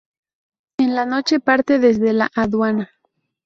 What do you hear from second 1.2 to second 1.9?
parte